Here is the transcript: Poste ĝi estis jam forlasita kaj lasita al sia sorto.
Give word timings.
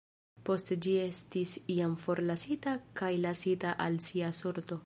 Poste 0.47 0.77
ĝi 0.85 0.93
estis 1.01 1.53
jam 1.75 1.95
forlasita 2.07 2.75
kaj 3.03 3.13
lasita 3.29 3.79
al 3.87 4.05
sia 4.09 4.37
sorto. 4.43 4.79